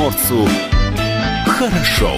[0.00, 0.48] приморцу
[1.46, 2.10] хорошо.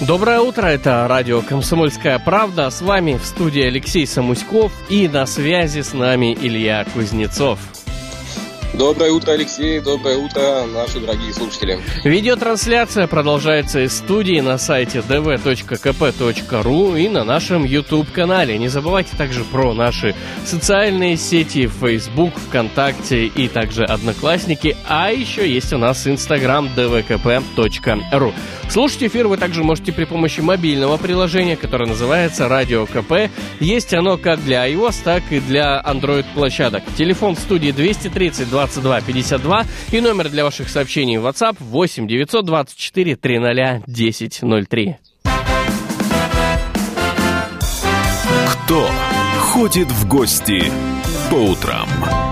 [0.00, 2.68] Доброе утро, это радио «Комсомольская правда».
[2.70, 7.60] С вами в студии Алексей Самуськов и на связи с нами Илья Кузнецов.
[8.74, 9.80] Доброе утро, Алексей.
[9.80, 11.80] Доброе утро, наши дорогие слушатели.
[12.04, 18.56] Видеотрансляция продолжается из студии на сайте dv.kp.ru и на нашем YouTube-канале.
[18.58, 20.14] Не забывайте также про наши
[20.44, 24.76] социальные сети Facebook, ВКонтакте и также Одноклассники.
[24.88, 28.32] А еще есть у нас Instagram dvkp.ru.
[28.70, 33.28] Слушать эфир вы также можете при помощи мобильного приложения, которое называется «Радио КП».
[33.58, 36.84] Есть оно как для iOS, так и для Android-площадок.
[36.96, 43.16] Телефон в студии 230 22 52 и номер для ваших сообщений в WhatsApp 8 924
[43.16, 44.96] 300 1003.
[48.52, 48.90] Кто
[49.38, 50.70] ходит в гости
[51.30, 52.29] по утрам?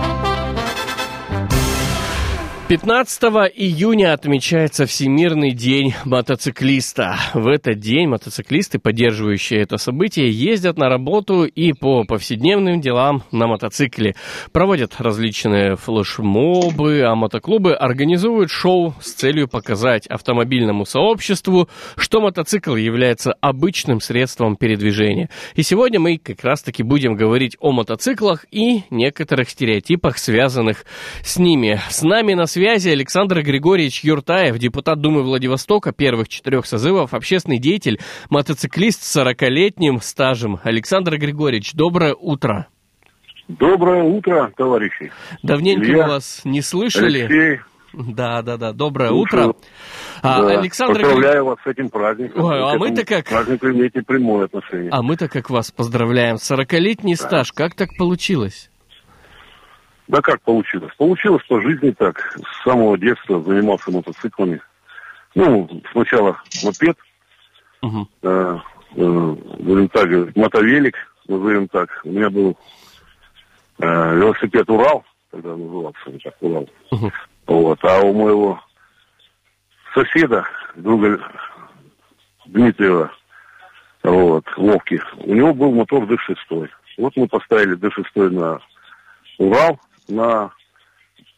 [2.69, 3.23] 15
[3.55, 7.17] июня отмечается Всемирный день мотоциклиста.
[7.33, 13.47] В этот день мотоциклисты, поддерживающие это событие, ездят на работу и по повседневным делам на
[13.47, 14.17] мотоцикле.
[14.53, 23.33] Проводят различные флешмобы, а мотоклубы организуют шоу с целью показать автомобильному сообществу, что мотоцикл является
[23.41, 25.31] обычным средством передвижения.
[25.55, 30.85] И сегодня мы как раз-таки будем говорить о мотоциклах и некоторых стереотипах, связанных
[31.25, 31.81] с ними.
[31.89, 37.61] С нами на связи связи Александр Григорьевич Юртаев, депутат Думы Владивостока первых четырех созывов, общественный
[37.61, 40.59] деятель, мотоциклист с 40-летним стажем.
[40.65, 42.67] Александр Григорьевич, доброе утро.
[43.47, 45.13] Доброе утро, товарищи.
[45.45, 47.21] Давненько Илья, вас не слышали.
[47.21, 47.61] Алексей,
[47.93, 48.73] Да, да, да.
[48.73, 49.51] Доброе Слушаю.
[49.51, 49.57] утро.
[50.23, 52.43] А, да, Александр поздравляю вас с этим праздником.
[52.43, 53.27] Ой, а мы-то как?
[53.27, 54.91] празднику имеете прямое отношение.
[54.91, 56.37] А мы-то как вас поздравляем.
[56.37, 57.53] 40-летний стаж.
[57.53, 58.69] Как так получилось?
[60.09, 60.93] Да как получилось?
[60.97, 62.19] Получилось по жизни так.
[62.43, 64.61] С самого детства занимался мотоциклами.
[65.35, 66.97] Ну, сначала мопед,
[67.83, 68.09] Мгм.
[68.23, 68.59] э,
[68.97, 70.97] э, будем так говорить, мотовелик,
[71.29, 72.01] назовем так.
[72.05, 72.57] У меня был
[73.81, 76.69] э, велосипед Урал, тогда назывался он так, Урал.
[76.91, 77.13] Мгм.
[77.47, 77.79] Вот.
[77.85, 78.61] А у моего
[79.95, 81.21] соседа, друга
[82.47, 83.13] Дмитриева,
[84.05, 86.71] вот, Вовки, у него был мотор D6.
[86.97, 88.59] Вот мы поставили D6 на
[89.37, 90.51] Урал, на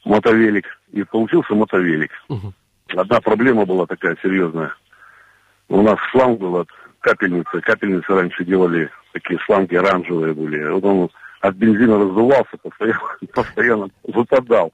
[0.05, 2.11] мотовелик, и получился мотовелик.
[2.97, 4.73] Одна проблема была такая серьезная.
[5.69, 6.69] У нас шланг был от
[7.01, 7.61] капельницы.
[7.61, 10.65] Капельницы раньше делали, такие шланги оранжевые были.
[10.69, 11.11] Вот он
[11.41, 13.01] от бензина раздувался, постоянно,
[13.35, 14.73] постоянно выпадал.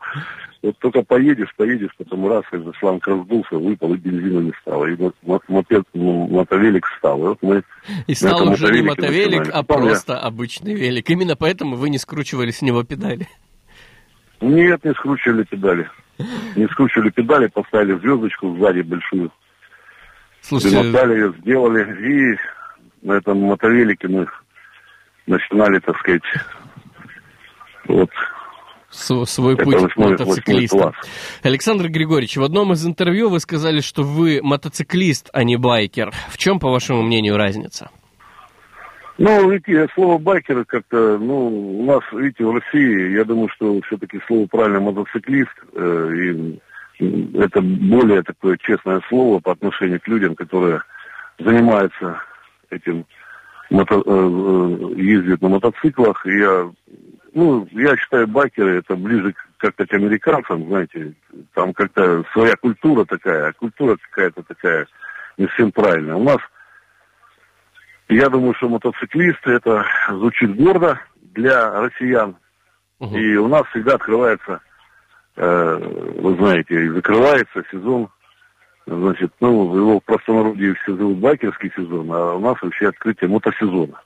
[0.63, 4.87] Вот только поедешь, поедешь, потом раз, когда шланг раздулся, выпал, и бензина не стало.
[4.87, 7.19] И мо- мо- мопед, ну, мотовелик стал.
[7.19, 7.63] И вот мы
[8.07, 9.51] И стал уже не мотовелик, начинали.
[9.53, 11.09] а я- просто обычный велик.
[11.11, 13.29] Именно поэтому вы не скручивали с него педали.
[14.41, 15.89] Нет, не скручивали педали.
[16.57, 19.31] Не скручивали педали, поставили звездочку сзади большую.
[20.41, 22.35] Слушайте, Примотали ее, сделали.
[22.35, 22.39] И
[23.07, 24.27] на этом мотовелике мы
[25.27, 26.23] начинали, так сказать,
[27.87, 28.11] вот
[28.91, 30.77] св- свой это путь восьмой- восьмой мотоциклиста.
[30.79, 30.95] класс.
[31.43, 36.13] Александр Григорьевич, в одном из интервью вы сказали, что вы мотоциклист, а не байкер.
[36.29, 37.91] В чем, по вашему мнению, разница?
[39.19, 44.21] Ну, видите, слово байкеры как-то, ну, у нас, видите, в России, я думаю, что все-таки
[44.27, 46.61] слово правильно мотоциклист, э, и
[47.35, 50.83] это более такое честное слово по отношению к людям, которые
[51.39, 52.21] занимаются
[52.69, 53.07] этим,
[53.71, 56.27] мото, э, э, ездят на мотоциклах.
[56.27, 56.71] И я,
[57.33, 61.15] ну, я считаю, байкеры это ближе как-то к американцам, знаете,
[61.55, 64.87] там как-то своя культура такая, а культура какая-то такая
[65.39, 66.17] не всем правильная.
[66.17, 66.39] У нас
[68.09, 71.01] я думаю, что мотоциклисты это звучит гордо
[71.35, 72.37] для россиян.
[73.01, 73.17] Мгм.
[73.17, 74.61] И у нас всегда открывается,
[75.37, 78.09] э, вы знаете, и закрывается сезон.
[78.87, 84.01] Значит, ну, его в простонародье все зовут байкерский сезон, а у нас вообще открытие мотосезона.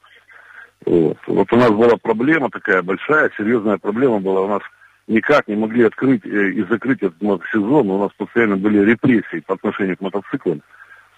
[0.86, 1.18] Вот.
[1.26, 4.40] вот у нас была проблема такая большая, серьезная проблема была.
[4.40, 4.62] У нас
[5.06, 7.90] никак не могли открыть э, и закрыть этот мотосезон.
[7.90, 10.62] У нас постоянно были репрессии по отношению к мотоциклам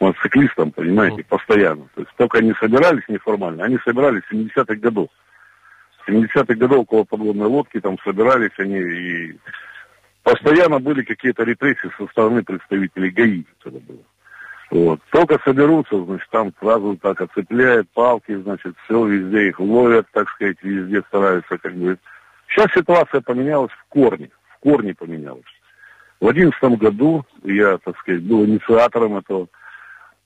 [0.02, 1.86] мотоциклистам, понимаете, постоянно.
[1.94, 5.08] То есть только они собирались неформально, они собирались в 70-х годов.
[6.04, 9.36] В 70-х годов около подводной лодки там собирались они и
[10.22, 13.44] постоянно были какие-то репрессии со стороны представителей ГАИ.
[13.60, 13.98] Это было.
[14.70, 15.00] Вот.
[15.10, 20.56] Только соберутся, значит, там сразу так оцепляют палки, значит, все везде их ловят, так сказать,
[20.62, 21.98] везде стараются, как бы.
[22.48, 25.44] Сейчас ситуация поменялась в корне, в корне поменялась.
[26.20, 29.48] В одиннадцатом году я, так сказать, был инициатором этого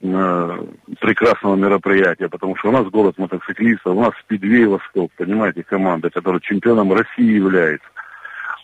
[0.01, 6.41] прекрасного мероприятия, потому что у нас город мотоциклистов, у нас Спидвей Восток, понимаете, команда, которая
[6.41, 7.87] чемпионом России является.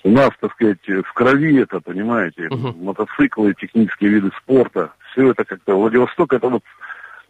[0.04, 2.84] у нас, так сказать, в крови это, понимаете, Мгм.
[2.84, 6.64] мотоциклы, технические виды спорта, все это как-то, Владивосток это вот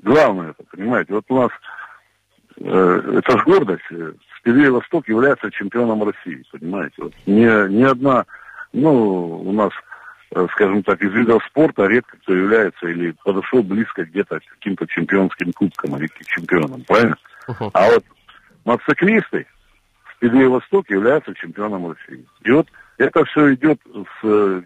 [0.02, 1.50] главное, это, понимаете, вот у нас,
[2.58, 8.24] э, это же гордость, э, Спидвей Восток является чемпионом России, понимаете, вот ни, ни одна,
[8.72, 9.91] ну, у нас, э,
[10.52, 15.52] скажем так, из видов спорта редко кто является или подошел близко где-то к каким-то чемпионским
[15.52, 17.16] кубкам или к чемпионам, правильно?
[17.48, 17.70] Мгм.
[17.74, 18.04] А вот
[18.64, 19.46] мотоциклисты
[20.16, 22.24] Спидвей Восток являются чемпионом России.
[22.42, 22.68] И вот
[22.98, 24.62] это все идет с э,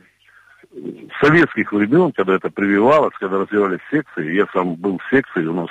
[1.20, 4.34] советских времен, когда это прививалось, когда развивались секции.
[4.34, 5.68] Я сам был в секции, у нас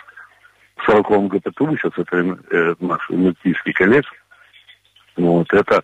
[0.78, 4.08] в 40-м ГПТУ, сейчас это э, наш Мультийский колледж.
[5.16, 5.84] Вот, это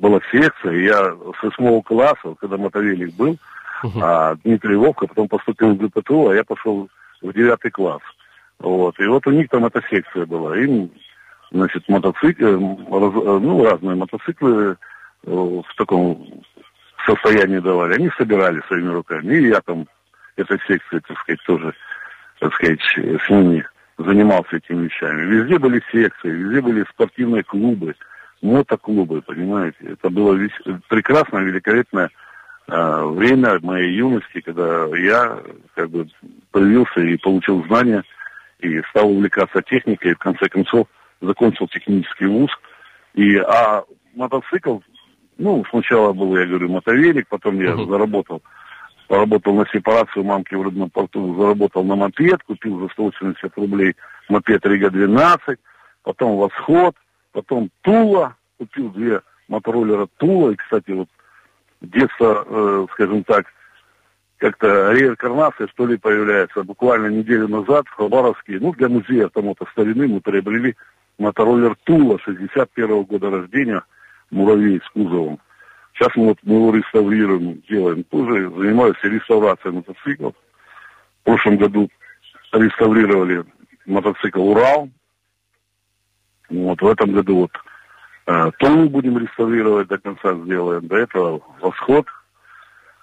[0.00, 3.36] была секция, я с восьмого класса, когда мотовелик был,
[3.82, 4.00] Мгм.
[4.02, 6.88] а Дмитрий Вовка потом поступил в ГПТУ, а я пошел
[7.22, 8.02] в девятый класс.
[8.58, 8.98] Вот.
[8.98, 10.56] И вот у них там эта секция была.
[10.58, 10.90] Им,
[11.50, 14.76] значит, мотоциклы, ну, разные мотоциклы
[15.24, 16.42] э, в таком
[17.06, 17.94] состоянии давали.
[17.94, 19.34] Они собирали своими руками.
[19.34, 19.86] И я там
[20.36, 21.74] этой секции, так сказать, тоже,
[22.38, 25.22] так сказать, с ними занимался этими вещами.
[25.22, 27.94] Везде были секции, везде были спортивные клубы,
[28.42, 29.76] мотоклубы, понимаете.
[29.82, 32.10] Это было весь- прекрасное, великолепное
[32.68, 35.38] э, время моей юности, когда я
[35.74, 36.06] как бы
[36.52, 38.04] появился и получил знания,
[38.60, 40.86] и стал увлекаться техникой, и в конце концов
[41.20, 42.50] закончил технический вуз.
[43.14, 43.82] И, а
[44.14, 44.78] мотоцикл,
[45.38, 47.90] ну, сначала был, я говорю, мотовелик, потом я Мгм.
[47.90, 48.42] заработал,
[49.08, 53.96] поработал на сепарацию мамки в родном порту, заработал на мопед, купил за 180 рублей
[54.28, 55.56] мопед Рига-12,
[56.04, 56.94] потом Восход,
[57.32, 61.08] потом Тула, купил две мотороллера Тула, и, кстати, вот
[61.80, 63.46] детство, э, скажем так,
[64.38, 66.62] как-то реинкарнация, что ли, появляется.
[66.62, 70.76] Буквально неделю назад в Хабаровске, ну, для музея автомота старины мы приобрели
[71.18, 73.82] мотороллер Тула 61 года рождения,
[74.30, 75.38] муравей с кузовом.
[75.94, 78.04] Сейчас мы, вот, мы его реставрируем, делаем.
[78.04, 80.34] Тоже занимаюсь реставрацией мотоциклов.
[81.20, 81.90] В прошлом году
[82.52, 83.44] реставрировали
[83.84, 84.88] мотоцикл Урал.
[86.50, 87.52] Вот в этом году вот
[88.26, 90.86] э, Тулу будем реставрировать, до конца сделаем.
[90.86, 92.06] До этого восход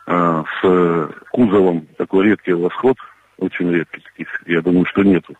[0.05, 2.97] э, с кузовом, такой редкий восход,
[3.37, 5.35] очень редкий таких, я думаю, что нету.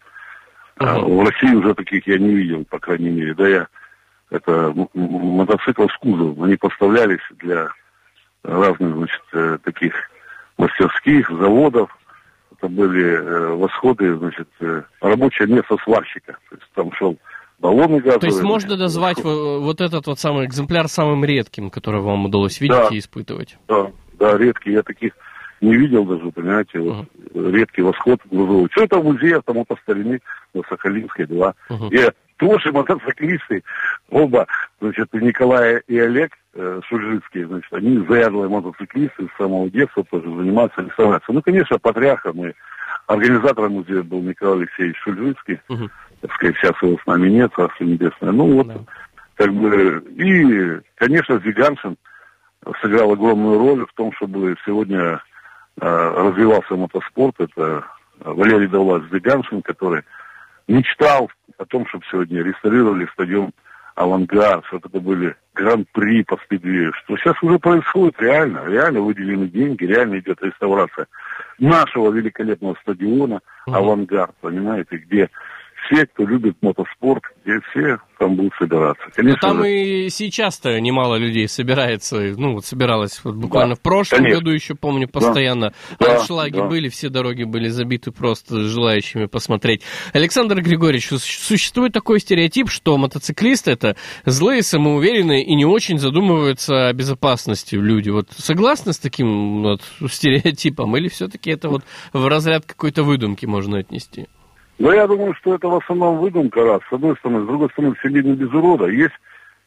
[0.80, 1.18] Мгм.
[1.18, 3.34] В России уже таких я не видел, по крайней мере.
[3.34, 3.68] Да я,
[4.30, 7.70] это мотоцикл с кузовом, они поставлялись для
[8.44, 9.94] разных, значит, э, таких
[10.58, 11.96] мастерских, заводов.
[12.58, 16.38] Это были э, восходы, значит, э, рабочее место сварщика.
[16.50, 17.18] То есть там шел
[17.60, 18.20] баллоны газовые.
[18.20, 19.34] То есть можно назвать восход.
[19.34, 22.90] во- вот этот вот самый экземпляр самым редким, который вам удалось видеть Да.
[22.92, 23.58] и испытывать?
[23.68, 24.72] Да, да, редкий.
[24.72, 25.14] Я таких
[25.62, 28.68] не видел даже, понимаете, вот, редкий восход грузовой.
[28.72, 30.22] Что это в музее автомата старины
[30.54, 31.54] на Сахалинской 2.
[31.70, 31.90] Мгм.
[31.90, 32.00] И
[32.38, 33.64] тоже мотоциклисты,
[34.12, 34.46] оба,
[34.80, 40.26] значит, и Николай и Олег э, Шульжицкие, значит, они заядлые мотоциклисты с самого детства тоже
[40.30, 41.36] занимаются реставрацией.
[41.36, 42.54] Ну, конечно, патриархом и
[43.08, 45.60] организатором музея был Николай Алексеевич Шульжицкий.
[45.70, 45.90] Мгм.
[46.22, 48.32] Так сказать, сейчас его с нами нет, Царство Небесное.
[48.32, 48.76] Ну, вот, Да.
[49.36, 51.98] как бы, и, конечно, Зиганшин
[52.82, 55.22] сыграл огромную роль в том, чтобы сегодня
[55.80, 57.36] э, развивался мотоспорт.
[57.40, 57.86] Это
[58.20, 60.02] Валерий Давлад Зиганшин, который
[60.68, 63.52] мечтал о том, чтобы сегодня реставрировали стадион
[63.96, 69.86] «Авангард», чтобы это были гран-при по спидвею, что сейчас уже происходит реально, реально выделены деньги,
[69.86, 71.08] реально идет реставрация
[71.58, 73.40] нашего великолепного стадиона.
[73.66, 75.30] «Авангард», понимаете, где
[75.92, 79.04] все, кто любит мотоспорт, где все там будут собираться.
[79.16, 83.82] Конечно, там же, и сейчас-то немало людей собирается, ну, вот собиралось вот буквально Да, в
[83.82, 84.40] прошлом конечно.
[84.40, 86.68] году еще, помню, постоянно Да, аншлаги да.
[86.68, 89.84] были, все дороги были забиты просто желающими посмотреть.
[90.14, 96.88] Александр Григорьевич, су- существует такой стереотип, что мотоциклисты это злые, самоуверенные и не очень задумываются
[96.88, 98.10] о безопасности люди.
[98.10, 103.78] Вот согласны с таким вот стереотипом или все-таки это вот в разряд какой-то выдумки можно
[103.78, 104.28] отнести?
[104.80, 107.44] Но я думаю, что это в основном выдумка, раз, с одной стороны.
[107.44, 108.86] С другой стороны, все не без урода.
[108.86, 109.16] Есть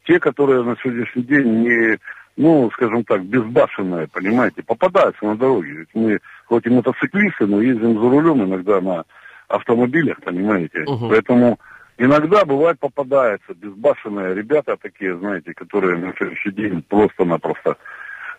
[0.06, 1.98] те, которые на сегодняшний день не,
[2.36, 5.72] ну, скажем так, безбашенные, понимаете, попадаются на дороге.
[5.72, 9.04] Ведь мы, хоть и мотоциклисты, но ездим за рулем иногда на
[9.48, 10.84] автомобилях, понимаете.
[10.86, 11.08] Мгм.
[11.08, 11.58] Поэтому
[11.98, 17.76] иногда бывает попадаются безбашенные ребята такие, знаете, которые на следующий день просто-напросто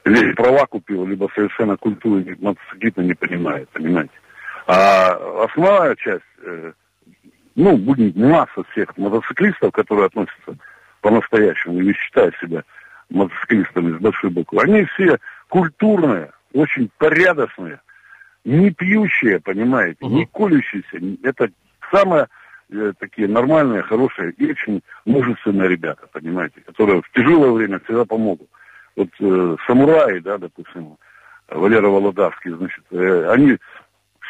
[0.05, 4.13] либо права купил, либо совершенно культуры мотоциклиста не понимает, понимаете.
[4.67, 6.73] А основная часть, э,
[7.55, 10.55] ну, будет масса всех мотоциклистов, которые относятся
[11.01, 12.63] по-настоящему или считают себя
[13.09, 15.17] мотоциклистами с большой буквы, они все
[15.49, 17.79] культурные, очень порядочные,
[18.45, 20.15] не пьющие, понимаете, Мгм.
[20.15, 20.99] не колющиеся.
[21.23, 21.49] Это
[21.91, 22.27] самые
[22.73, 28.47] э, такие нормальные, хорошие и очень мужественные ребята, понимаете, которые в тяжелое время всегда помогут.
[28.95, 30.97] вот э, самураи, да, допустим,
[31.49, 33.57] Валера Володарский, значит, э, они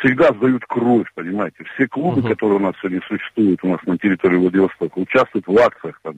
[0.02, 1.64] всегда сдают кровь, понимаете.
[1.76, 2.30] Все клубы, uh-huh.
[2.30, 6.16] которые у нас сегодня существуют у нас на территории Владивостока, участвуют в акциях, там,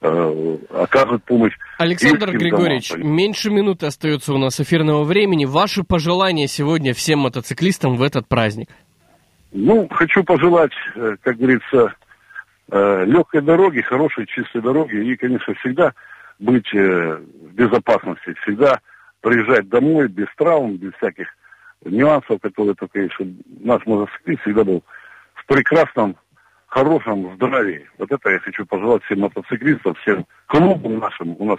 [0.00, 1.52] э, оказывают помощь.
[1.78, 5.44] Александр Григорьевич, домам, меньше минуты остается у нас эфирного времени.
[5.44, 8.68] Ваши пожелания сегодня всем мотоциклистам в этот праздник?
[9.52, 11.94] Ну, хочу пожелать, э, как говорится,
[12.70, 15.92] э, легкой дороги, хорошей, чистой дороги и, конечно, всегда
[16.38, 18.80] быть э, в безопасности, всегда
[19.20, 21.28] приезжать домой без травм, без всяких
[21.84, 24.84] нюансов, которые только чтобы наш мотоциклист всегда был
[25.34, 26.16] в прекрасном,
[26.66, 27.88] хорошем здравии.
[27.98, 31.34] Вот это я хочу пожелать всем мотоциклистам, всем клубам нашим.
[31.38, 31.58] У нас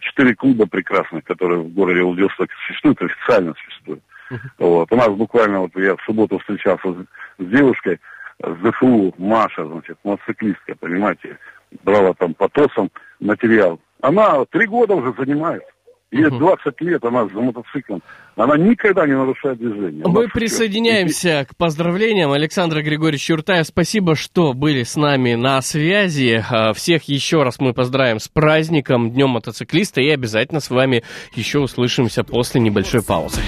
[0.00, 4.02] четыре клуба прекрасных, которые в городе Владивостоке существуют, официально существуют.
[4.30, 4.36] Uh-huh.
[4.58, 4.92] Вот.
[4.92, 8.00] У нас буквально, вот я в субботу встречался с, с девушкой,
[8.42, 11.38] с ДФУ, Маша, значит, мотоциклистка, понимаете,
[11.84, 12.90] брала там по ТОСам
[13.20, 13.80] материал.
[14.00, 15.68] Она три года уже занимается.
[16.12, 18.02] Ей 20 лет, она за мотоциклом.
[18.36, 20.04] Она никогда не нарушает движение.
[20.06, 22.32] Мы присоединяемся к поздравлениям.
[22.32, 26.44] Александр Григорьевич Юртаев, спасибо, что были с нами на связи.
[26.50, 31.02] А, всех еще раз мы поздравим с праздником, Днем мотоциклиста, и обязательно с вами
[31.34, 33.40] еще услышимся после небольшой паузы.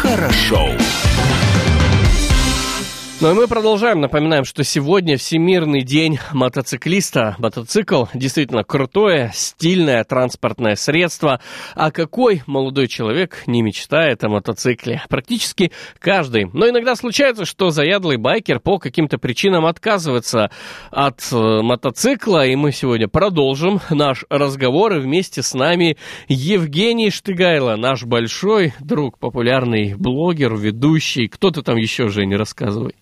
[0.00, 0.68] Хорошо.
[3.20, 4.00] Ну и мы продолжаем.
[4.00, 7.34] Напоминаем, что сегодня Всемирный день мотоциклиста.
[7.38, 11.40] Мотоцикл действительно крутое, стильное транспортное средство.
[11.74, 15.02] А какой молодой человек не мечтает о мотоцикле?
[15.08, 16.48] Практически каждый.
[16.52, 20.52] Но иногда случается, что заядлый байкер по каким-то причинам отказывается
[20.92, 22.46] от э, мотоцикла.
[22.46, 24.92] И мы сегодня продолжим наш разговор.
[24.92, 25.96] И вместе с нами
[26.28, 31.26] Евгений Штыгайло, наш большой друг, популярный блогер, ведущий.
[31.26, 32.94] Кто ты там еще, Женя, рассказывай.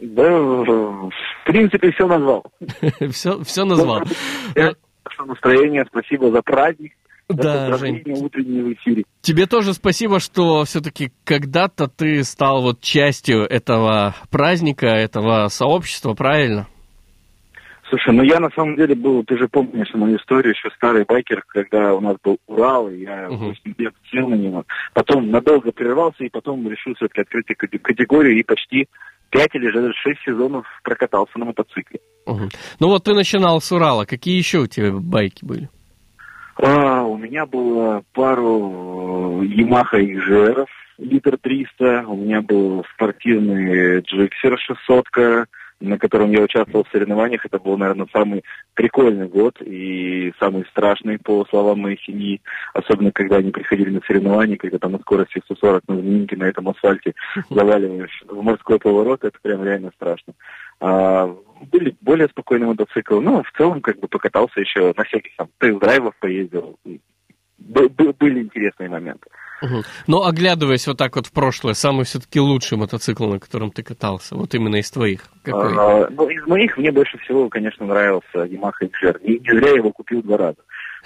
[0.00, 1.10] Да, в
[1.44, 2.44] принципе, все назвал.
[3.10, 4.02] все, все назвал.
[5.26, 6.92] Настроение, спасибо за праздник.
[7.28, 8.02] Да, Жень.
[9.22, 16.68] Тебе тоже спасибо, что все-таки когда-то ты стал вот частью этого праздника, этого сообщества, правильно?
[17.88, 21.44] Слушай, ну я на самом деле был, ты же помнишь мою историю, еще старый байкер,
[21.46, 24.64] когда у нас был Урал, и я uh 8 лет сел на него.
[24.92, 27.46] Потом надолго прервался, и потом решил все-таки открыть
[27.82, 28.88] категорию, и почти
[29.34, 31.98] пять или же шесть сезонов прокатался на мотоцикле.
[32.24, 32.48] Угу.
[32.78, 34.04] Ну вот ты начинал с Урала.
[34.04, 35.68] Какие еще у тебя байки были?
[36.56, 40.66] А, у меня было пару э, Yamaha XR
[40.98, 45.08] литр 300, у меня был спортивный Джиксер 600
[45.88, 47.44] на котором я участвовал в соревнованиях.
[47.44, 52.40] Это был, наверное, самый прикольный год и самый страшный, по словам моей семьи.
[52.72, 56.68] Особенно, когда они приходили на соревнования, когда там на скорости 140 на знаменинке на этом
[56.68, 57.14] асфальте
[57.50, 59.24] заваливаешь в морской поворот.
[59.24, 60.34] Это прям реально страшно.
[60.80, 61.34] А,
[61.70, 63.20] были более спокойные мотоциклы.
[63.20, 66.78] Ну, в целом, как бы покатался еще на всяких там тест-драйвах поездил.
[67.58, 69.28] Были интересные моменты.
[69.62, 69.82] Угу.
[70.06, 74.34] Но оглядываясь вот так вот в прошлое, самый все-таки лучший мотоцикл, на котором ты катался,
[74.34, 75.74] вот именно из твоих, какой?
[75.76, 79.20] А, ну, из моих мне больше всего, конечно, нравился Yamaha XR.
[79.22, 80.58] Не, не зря я его купил два раза.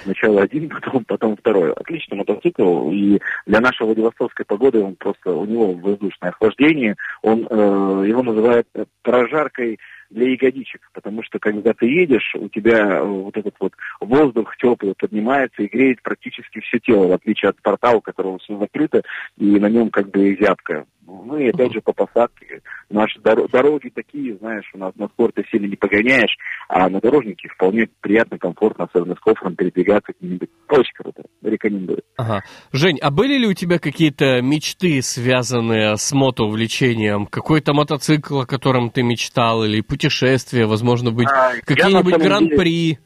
[0.02, 1.73] Сначала один, потом, потом второй.
[1.73, 8.05] Отличный мотоцикл, и для нашей Владивостокской погоды он просто, у него воздушное охлаждение, он, э,
[8.07, 8.67] его называют
[9.02, 9.78] прожаркой
[10.10, 15.62] для ягодичек, потому что когда ты едешь, у тебя вот этот вот воздух теплый поднимается
[15.62, 19.02] и греет практически все тело, в отличие от порта, у которого все закрыто,
[19.36, 20.86] и на нем как бы зябко.
[21.08, 22.60] Ну и опять же по посадке.
[22.90, 26.36] Наши дороги такие, знаешь, у нас на спорте сильно не погоняешь,
[26.68, 30.50] а на дорожнике вполне приятно, комфортно, особенно с кофром передвигаться где-нибудь.
[30.68, 31.22] Очень круто.
[31.42, 32.02] Рекомендую.
[32.18, 32.42] Ага.
[32.72, 37.24] Жень, а были ли у тебя какие-то мечты, связанные с мотоувлечением?
[37.26, 42.96] Какой-то мотоцикл, о котором ты мечтал, или путешествие, возможно быть, а, какие-нибудь гран-при?
[42.96, 42.98] Деле...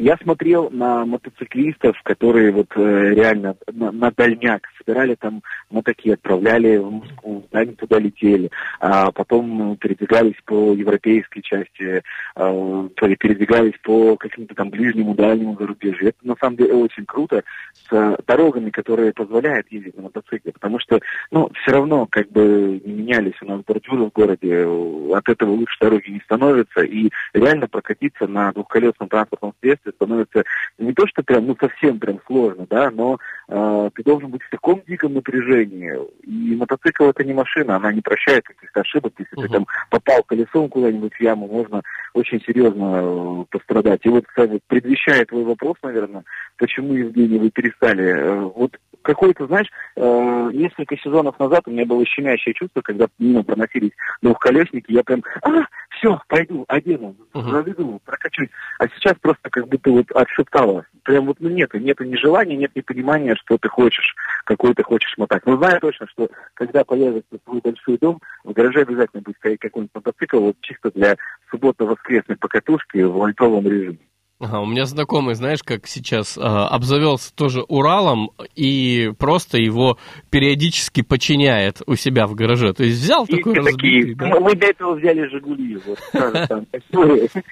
[0.00, 6.78] Я смотрел на мотоциклистов, которые вот э, реально на, на дальняк собирали там мотоки, отправляли
[6.78, 12.02] в Москву, сами туда летели, а потом передвигались по европейской части,
[12.34, 16.08] а, передвигались по каким-то там ближнему, дальнему зарубежью.
[16.08, 21.00] Это на самом деле очень круто с дорогами, которые позволяют ездить на мотоцикле, потому что,
[21.30, 24.66] ну, все равно как бы не менялись у нас бордюры в городе,
[25.14, 30.44] от этого лучше дороги не становятся, и реально прокатиться на двухколесном транспортном средстве становится
[30.78, 33.18] не то, что прям, ну, совсем прям сложно, да, но
[33.50, 35.92] ты должен быть в таком диком напряжении.
[36.22, 39.12] И мотоцикл это не машина, она не прощает каких-то ошибок.
[39.18, 39.42] Если uh-huh.
[39.42, 41.82] ты там попал колесом куда-нибудь в яму, можно
[42.14, 44.00] очень серьезно э, пострадать.
[44.04, 46.24] И вот, кстати, предвещая твой вопрос, наверное,
[46.58, 52.04] почему, Евгений, вы перестали, э, вот какой-то, знаешь, э, несколько сезонов назад у меня было
[52.04, 53.92] щемящее чувство, когда мимо проносились
[54.22, 57.50] двухколесники, я прям, а, все, пойду, одену, uh-huh.
[57.50, 58.48] заведу, прокачусь.
[58.78, 62.70] А сейчас просто как будто вот отшептало прям вот, ну, нет, нет ни желания, нет
[62.74, 65.44] ни понимания, что ты хочешь, какой ты хочешь мотать.
[65.46, 70.40] Но знаю точно, что когда появится твой большой дом, в гараже обязательно будет какой-нибудь мотоцикл,
[70.40, 71.16] вот чисто для
[71.50, 73.98] субботно-воскресной покатушки в вольтовом режиме.
[74.40, 79.98] Ага, у меня знакомый, знаешь, как сейчас э, обзавелся тоже Уралом и просто его
[80.30, 82.72] периодически подчиняет у себя в гараже.
[82.72, 84.26] То есть взял И такой такие, разбитый, да.
[84.28, 85.98] мы, мы для этого взяли Жигули, вот,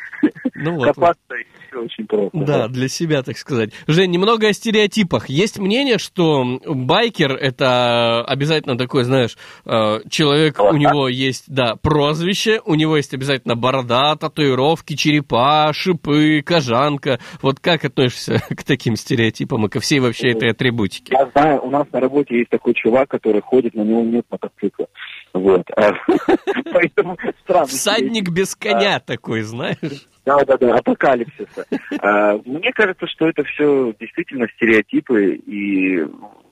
[0.54, 0.86] Ну вот.
[0.86, 2.38] копаться и все очень просто.
[2.38, 3.70] Да, для себя, так сказать.
[3.86, 5.28] Жень, немного о стереотипах.
[5.28, 12.60] Есть мнение, что байкер это обязательно такой, знаешь, э, человек, у него есть, да, прозвище,
[12.64, 16.42] у него есть обязательно борода, татуировки, черепа, шипы,
[16.78, 17.18] кожанка.
[17.42, 21.14] Вот как относишься к таким стереотипам и ко всей вообще этой атрибутике?
[21.14, 24.86] Я знаю, у нас на работе есть такой чувак, который ходит, на него нет мотоцикла.
[25.32, 25.62] Вот.
[25.76, 25.92] а,
[26.72, 27.66] Поэтому странно.
[27.66, 30.06] Всадник без коня такой, знаешь?
[30.24, 31.66] Да, да, да, апокалипсиса.
[32.00, 36.06] А, Мне кажется, что это все действительно стереотипы и,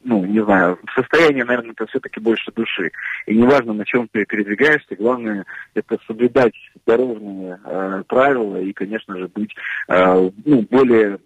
[0.04, 2.90] ну, не знаю, состояние, наверное, это все-таки больше души.
[3.26, 6.54] И неважно, на чем ты передвигаешься, главное это соблюдать
[6.86, 9.54] дорожные э, правила и, конечно же, быть
[9.88, 11.18] ну, более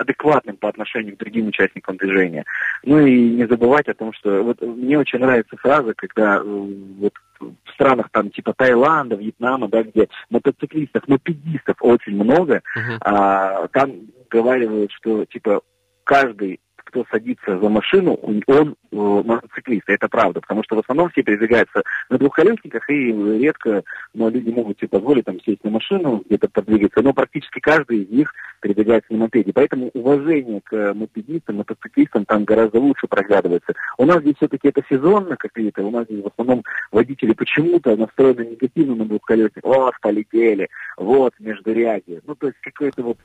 [0.00, 2.44] адекватным по отношению к другим участникам движения.
[2.84, 7.12] Ну и не забывать о том, что вот мне очень нравится фраза, когда э, вот
[7.40, 12.98] в странах там типа Таиланда, Вьетнама, да, где мотоциклистов, мопедистов очень много, Мгм.
[13.02, 13.92] а, там
[14.30, 15.62] говорят, что типа
[16.04, 19.88] каждый кто садится за машину, он э, мотоциклист.
[19.88, 23.82] Это правда, потому что в основном все передвигаются на двухколесниках, и редко
[24.12, 28.10] ну, люди могут себе позволить там сесть на машину, где-то подвигаться, но практически каждый из
[28.10, 29.52] них передвигается на мопеде.
[29.54, 33.72] Поэтому уважение к мопедистам, мотоциклистам там гораздо лучше проглядывается.
[33.96, 38.46] У нас здесь все-таки это сезонно какие-то, у нас здесь в основном водители почему-то настроены
[38.50, 39.64] негативно на двухколесник.
[39.64, 42.20] Вот, полетели, вот, междуряги.
[42.26, 43.18] Ну, то есть какой-то вот...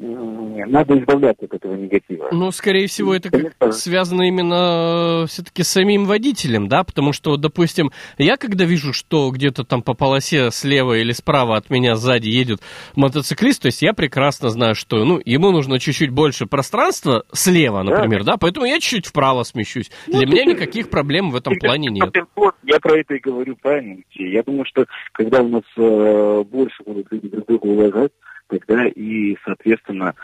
[0.00, 2.28] м, Надо избавляться от этого негатива.
[2.32, 3.72] Ну, скорее всего, это как Конечно.
[3.72, 9.64] связано именно все-таки с самим водителем, да, потому что, допустим, я когда вижу, что где-то
[9.64, 12.60] там по полосе слева или справа от меня сзади едет
[12.94, 18.24] мотоциклист, то есть я прекрасно знаю, что, ну, ему нужно чуть-чуть больше пространства слева, например,
[18.24, 19.90] да, поэтому я чуть-чуть вправо смещусь.
[20.06, 22.14] Для меня никаких проблем в этом плане нет.
[22.36, 24.02] Вот, Я про это и говорю, правильно.
[24.12, 28.12] Я думаю, что когда у нас э, больше будут люди друг друга уважать,
[28.48, 30.14] тогда и, соответственно,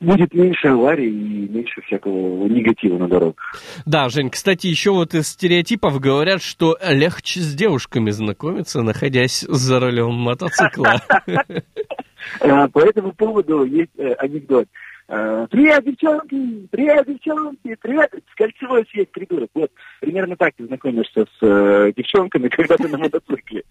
[0.00, 3.54] будет меньше аварий и меньше всякого негатива на дорогах.
[3.84, 9.80] Да, Жень, кстати, еще вот из стереотипов говорят, что легче с девушками знакомиться, находясь за
[9.80, 11.02] рулем мотоцикла.
[12.40, 14.66] А, По этому поводу есть э, анекдот.
[15.10, 16.68] Э, Привет, девчонки!
[16.70, 17.74] Привет, девчонки!
[17.80, 18.12] Привет!
[18.30, 19.48] С кольцевой съесть, придурок.
[19.54, 23.64] Вот, примерно так ты знакомишься с э, девчонками, когда ты на мотоцикле.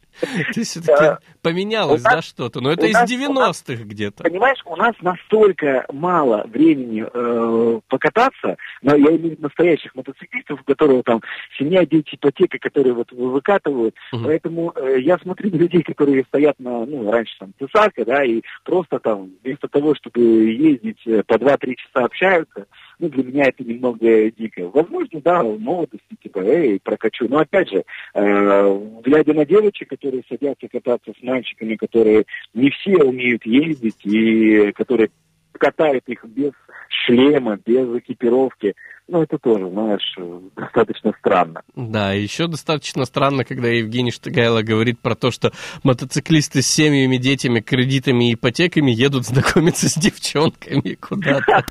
[0.53, 2.59] Ты все-таки поменялось, у нас- да, что-то?
[2.59, 4.23] Но это из нас- 90-х где-то.
[4.23, 10.61] Понимаешь, у нас настолько мало времени э, покататься, но я имею в виду настоящих мотоциклистов,
[10.61, 11.21] у которых там
[11.59, 13.95] семья, дети, ипотека, которые вот выкатывают.
[14.23, 18.41] Поэтому э, я смотрю на людей, которые стоят на, ну, раньше там цесарка, да, и
[18.63, 22.67] просто там вместо того, чтобы ездить э, по 2-3 часа общаются,
[22.99, 24.69] ну, для меня это немного дико.
[24.69, 27.27] Возможно, да, в молодости, типа, эй, прокачу.
[27.29, 33.03] Но опять же, э, глядя на девочек, которые садятся кататься с мальчиками, которые не все
[33.03, 35.09] умеют ездить и которые
[35.57, 36.53] катают их без
[36.89, 38.75] шлема, без экипировки,
[39.09, 40.15] ну, это тоже, знаешь,
[40.57, 41.61] достаточно странно.
[41.75, 47.61] Да, еще достаточно странно, когда Евгений Штыгайло говорит про то, что мотоциклисты с семьями, детьми,
[47.61, 51.63] кредитами и ипотеками едут знакомиться с девчонками куда-то.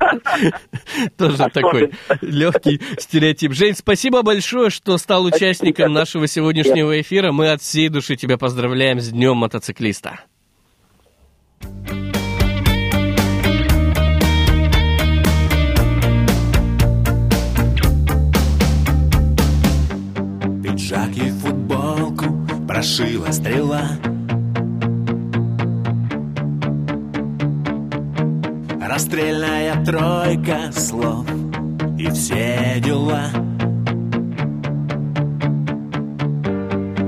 [1.17, 3.53] Тоже такой легкий стереотип.
[3.53, 7.31] Жень, спасибо большое, что стал участником нашего сегодняшнего эфира.
[7.31, 10.21] Мы от всей души тебя поздравляем с Днем мотоциклиста.
[20.87, 22.25] Пиджак и футболку
[22.65, 23.89] прошила стрела.
[28.81, 31.25] Расстрельная тройка слов
[31.99, 33.25] и все дела.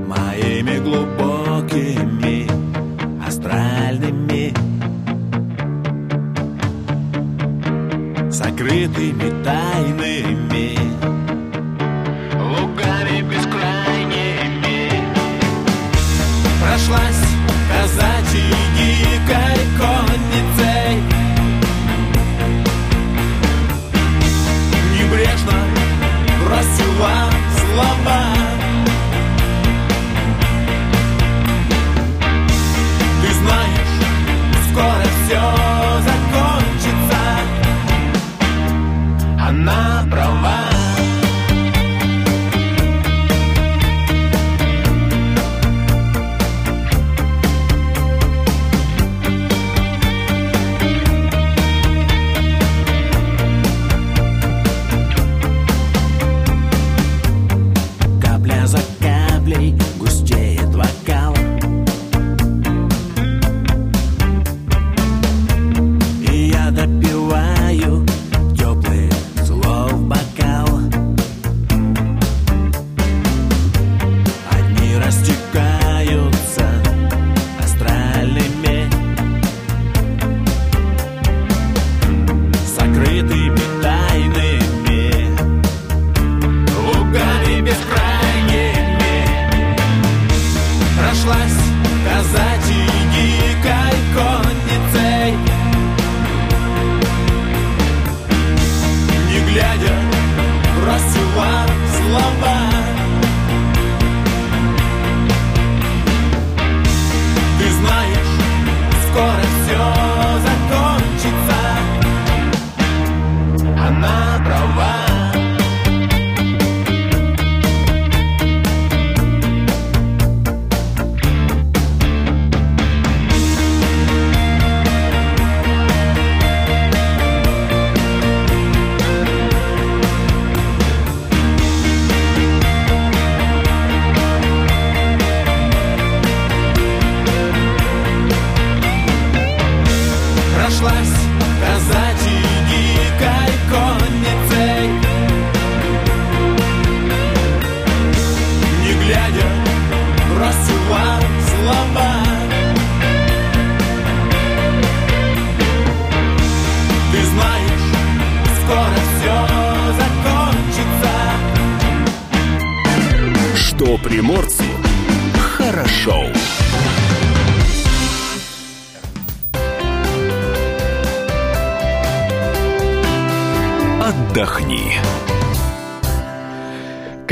[0.06, 2.46] Моими глубокими
[3.26, 4.52] астральными
[8.30, 10.49] Сокрытыми тайными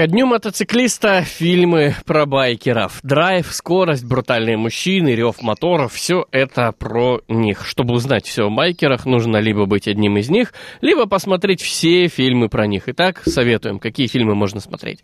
[0.09, 3.01] дню мотоциклиста фильмы про байкеров.
[3.03, 5.93] Драйв, скорость, брутальные мужчины, рев моторов.
[5.93, 7.67] Все это про них.
[7.67, 12.49] Чтобы узнать все о байкерах, нужно либо быть одним из них, либо посмотреть все фильмы
[12.49, 12.85] про них.
[12.87, 15.01] Итак, советуем, какие фильмы можно смотреть.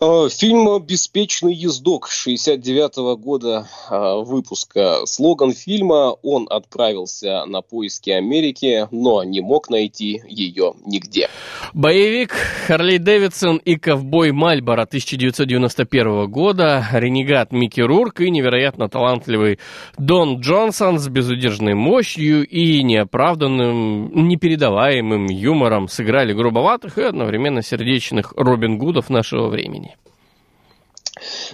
[0.00, 5.06] Э, Фильм «Беспечный ездок» 69 года э, выпуска.
[5.06, 11.28] Слоган фильма «Он отправился на поиски Америки, но не мог найти ее нигде».
[11.74, 12.32] Боевик
[12.66, 19.58] Харли Дэвидсон и ковбой Мальборо 1991 года, ренегат Микки Рурк и невероятно талантливый
[19.98, 28.78] Дон Джонсон с безудержной мощью и неоправданным, непередаваемым юмором сыграли грубоватых и одновременно сердечных Робин
[28.78, 29.96] Гудов нашего времени времени.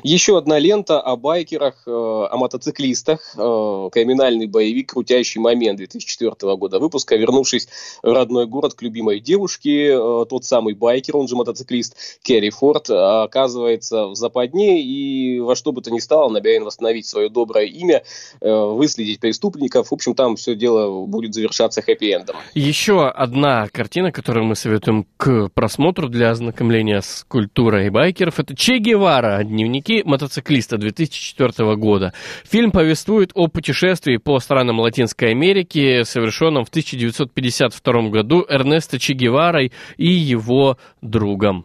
[0.02, 3.34] Еще одна лента о байкерах, э, о мотоциклистах.
[3.36, 7.16] э, Криминальный боевик «Крутящий момент» 2004 года выпуска.
[7.16, 7.68] Вернувшись
[8.02, 12.90] в родной город к любимой девушке, э, тот самый байкер, он же мотоциклист Керри Форд,
[12.90, 18.02] оказывается в западне и во что бы то ни стало намерен восстановить свое доброе имя,
[18.40, 19.88] выследить преступников.
[19.88, 22.36] В общем, там все дело будет завершаться хэппи-эндом.
[22.54, 28.78] Еще одна картина, которую мы советуем к просмотру для ознакомления с культурой байкеров, это Че
[28.78, 32.12] Гевара, дневники мотоциклиста 2004 года.
[32.44, 39.72] Фильм повествует о путешествии по странам Латинской Америки, совершенном в 1952 году Эрнесто Че Геварой
[39.96, 41.64] и его другом.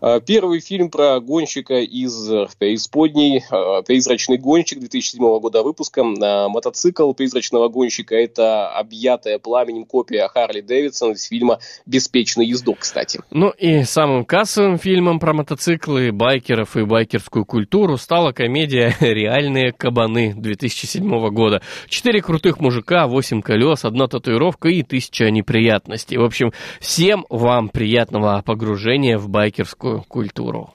[0.00, 6.04] А, Первый фильм про гонщика из э, преисподней, а, «Призрачный гонщик» 2007 года выпуска.
[6.04, 13.20] Мотоцикл «Призрачного гонщика»— это объятая пламенем копия Харли Дэвидсон из фильма «Беспечный ездок», кстати.
[13.30, 20.34] Ну и самым кассовым фильмом про мотоциклы, байкеров и байкерскую культуру стала комедия «Реальные кабаны»
[20.34, 21.62] 2007 года.
[21.88, 26.18] Четыре крутых мужика, восемь колес, одна татуировка и тысяча неприятностей.
[26.18, 29.28] В общем, всем вам приятного погружения в
[29.66, 30.70] байкерскую культуру.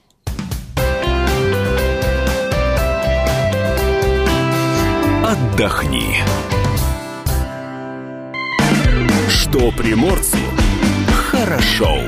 [5.26, 6.18] Отдохни.
[9.30, 10.38] Что приморцу
[11.08, 12.00] хорошо.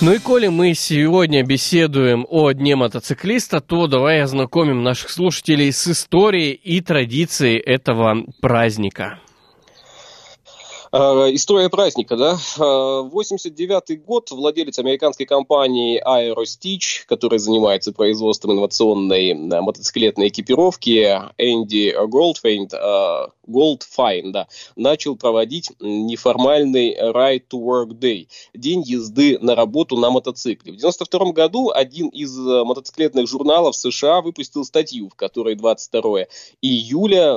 [0.00, 5.88] Ну и коли мы сегодня беседуем о Дне мотоциклиста, то давай ознакомим наших слушателей с
[5.88, 9.18] историей и традицией этого праздника.
[10.96, 12.38] А, История праздника, да?
[12.56, 22.68] А, 89 год владелец американской компании Aerostitch, которая занимается производством инновационной мотоциклетной экипировки, Энди Голдфейн,
[23.46, 30.10] а, Goldfine, да, начал проводить неформальный Ride to Work Day, день езды на работу на
[30.10, 30.72] мотоцикле.
[30.72, 36.26] В 92 году один из э, мотоциклетных журналов США выпустил статью, в которой 22
[36.62, 37.34] июля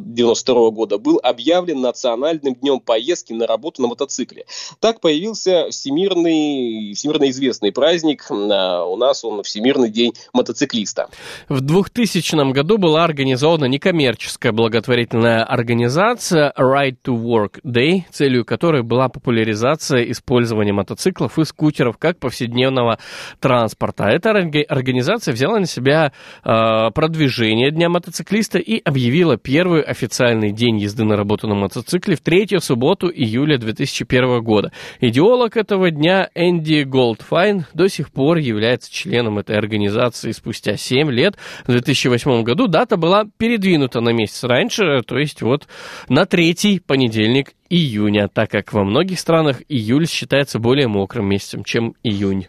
[0.00, 4.46] 92 года был объявлен национальным днем поездки на работу на мотоцикле.
[4.80, 8.26] Так появился всемирный, всемирно известный праздник.
[8.30, 11.08] А, У нас он Всемирный день мотоциклиста.
[11.48, 19.08] В 2000 году была организована некоммерческая благотворительная организация Ride to Work Day, целью которой была
[19.08, 22.98] популяризация использования мотоциклов и скутеров как повседневного
[23.40, 24.04] транспорта.
[24.08, 26.12] Эта орг- организация взяла на себя
[26.44, 32.20] э, продвижение Дня мотоциклиста и объявила первый официальный день езды на работу на мотоцикле в
[32.20, 34.72] третью субботу июля 2001 года.
[35.00, 41.36] Идеолог этого дня Энди Голдфайн до сих пор является членом этой организации спустя 7 лет.
[41.66, 45.68] В 2008 году дата была передвинута на месяц раньше, то есть вот
[46.08, 51.94] на третий понедельник июня, так как во многих странах июль считается более мокрым месяцем, чем
[52.02, 52.48] июнь.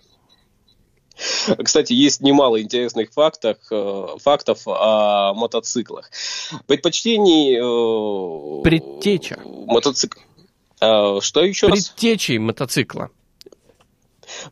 [1.61, 6.09] Кстати, есть немало интересных фактов, э, фактов о мотоциклах.
[6.65, 7.57] Предпочтений...
[7.57, 9.41] э, Предтеча.
[9.43, 10.21] Мотоцикл.
[10.79, 11.89] А, Что еще раз?
[11.89, 13.09] Предтечей мотоцикла.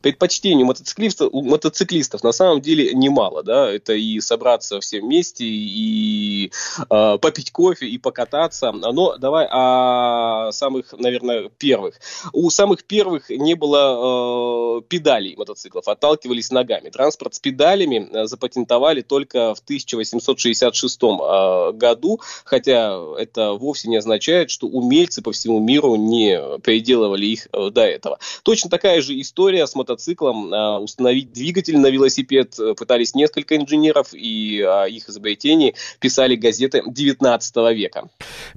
[0.01, 6.51] Предпочтений мотоциклистов, у мотоциклистов на самом деле немало, да, это и собраться все вместе, и
[6.89, 11.95] э, попить кофе, и покататься, но давай о самых, наверное, первых.
[12.33, 16.89] У самых первых не было э, педалей мотоциклов, отталкивались ногами.
[16.89, 24.49] Транспорт с педалями э, запатентовали только в 1866 э, году, хотя это вовсе не означает,
[24.49, 28.19] что умельцы по всему миру не переделывали их э, до этого.
[28.43, 30.53] Точно такая же история с мотоциклом.
[30.53, 36.81] Э, установить двигатель на велосипед э, пытались несколько инженеров, и о их изобретении писали газеты
[36.85, 38.09] 19 века.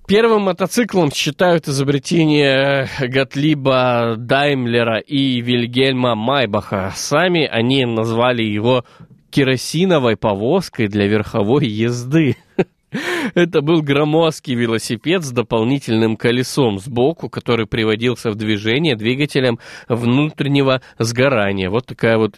[0.07, 6.93] Первым мотоциклом считают изобретение Готлиба Даймлера и Вильгельма Майбаха.
[6.95, 8.85] Сами они назвали его
[9.31, 12.37] керосиновой повозкой для верховой езды.
[13.35, 21.71] Это был громоздкий велосипед с дополнительным колесом сбоку, который приводился в движение двигателем внутреннего сгорания.
[21.71, 22.37] Вот такая вот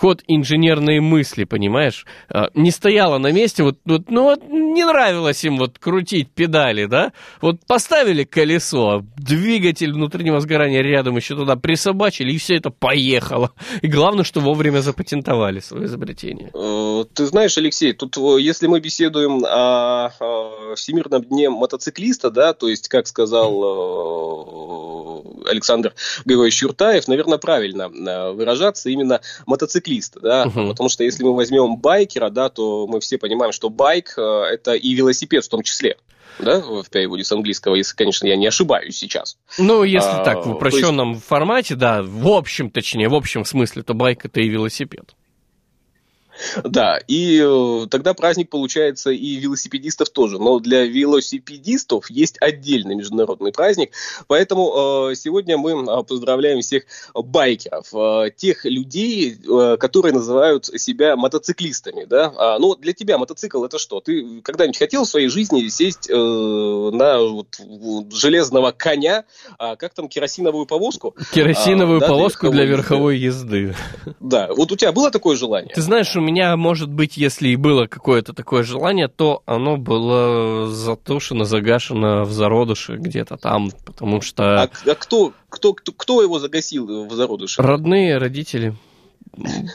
[0.00, 2.06] ход инженерной мысли, понимаешь?
[2.28, 6.86] А, не стояла на месте, вот, вот, ну вот не нравилось им вот крутить педали,
[6.86, 7.12] да?
[7.40, 13.52] Вот поставили колесо, двигатель внутреннего сгорания рядом еще туда присобачили, и все это поехало.
[13.82, 16.50] И главное, что вовремя запатентовали свое изобретение.
[16.54, 20.10] Э, ты знаешь, Алексей, тут э, если мы беседуем о,
[20.74, 24.79] Всемирном дне мотоциклиста, да, то есть, как сказал э,
[25.50, 27.88] Александр Григорьевич Юртаев, наверное, правильно
[28.32, 30.68] выражаться именно мотоциклиста, да, uh-huh.
[30.68, 34.74] потому что если мы возьмем байкера, да, то мы все понимаем, что байк э, это
[34.74, 35.96] и велосипед в том числе
[36.38, 39.36] да, в переводе с английского, если, конечно, я не ошибаюсь сейчас.
[39.58, 41.26] Ну, если а, так, в упрощенном есть...
[41.26, 45.14] формате, да, в общем, точнее, в общем смысле, то байк это и велосипед.
[46.64, 50.38] Да, и э, тогда праздник получается и велосипедистов тоже.
[50.38, 53.92] Но для велосипедистов есть отдельный международный праздник.
[54.26, 61.16] Поэтому э, сегодня мы э, поздравляем всех байкеров, э, тех людей, э, которые называют себя
[61.16, 62.04] мотоциклистами.
[62.04, 62.32] Да?
[62.36, 64.00] А, ну, для тебя мотоцикл это что?
[64.00, 67.58] Ты когда-нибудь хотел в своей жизни сесть э, на вот,
[68.12, 69.24] железного коня,
[69.58, 71.14] а, как там, керосиновую повозку?
[71.32, 73.74] Керосиновую а, да, повозку для верховой, верховой езды.
[74.20, 75.74] Да, вот у тебя было такое желание?
[75.74, 79.76] Ты знаешь, у меня меня, может быть, если и было какое-то такое желание, то оно
[79.76, 84.62] было затушено, загашено в зародыше где-то там, потому что...
[84.62, 87.62] А, а кто, кто, кто, кто его загасил в зародыше?
[87.62, 88.74] Родные, родители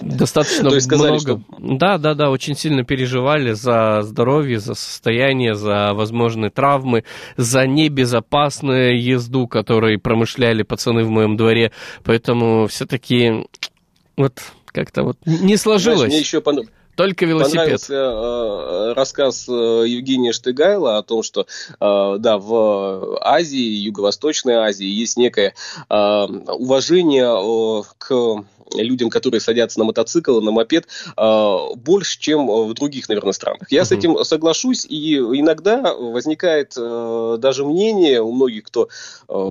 [0.01, 1.19] достаточно То есть сказали, много.
[1.19, 1.41] Что...
[1.59, 7.03] Да, да, да, очень сильно переживали за здоровье, за состояние, за возможные травмы,
[7.37, 11.71] за небезопасную езду, которой промышляли пацаны в моем дворе.
[12.03, 13.47] Поэтому все-таки
[14.17, 14.41] вот
[14.75, 15.99] как-то вот не сложилось.
[15.99, 16.67] Знаешь, мне еще пон...
[16.95, 17.57] Только велосипед.
[17.57, 24.87] Понравился э, рассказ э, Евгения Штыгайла о том, что э, да, в Азии, Юго-Восточной Азии
[24.87, 25.55] есть некое
[25.89, 32.73] э, уважение э, к людям, которые садятся на мотоцикл, на мопед, а, больше, чем в
[32.73, 33.71] других, наверное, странах.
[33.71, 33.85] Я uh-huh.
[33.85, 38.89] с этим соглашусь, и иногда возникает э, даже мнение у многих, кто
[39.27, 39.49] э,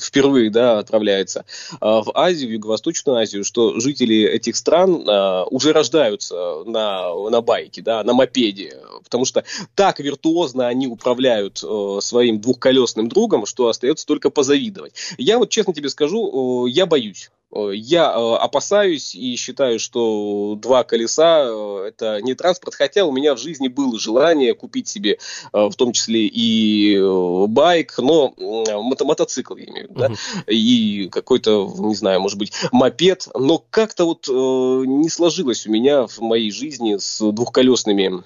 [0.00, 1.44] впервые да, отправляется
[1.80, 5.08] а, в Азию, в Юго-Восточную Азию, что жители этих стран
[5.50, 9.44] уже рождаются на, на байке, да, на мопеде, потому что
[9.74, 14.94] так виртуозно они управляют э, своим двухколесным другом, что остается только позавидовать.
[15.18, 17.30] Я вот честно тебе скажу, я боюсь.
[17.50, 23.38] Я опасаюсь и считаю, что два колеса э, это не транспорт, хотя у меня в
[23.38, 25.18] жизни было желание купить себе
[25.52, 30.16] э, в том числе и э, байк, но мото мотоцикл, я имею в виду, uh-huh.
[30.46, 36.06] да, и какой-то, не знаю, может быть, мопед, но как-то вот не сложилось у меня
[36.06, 38.24] в моей жизни с двухколесными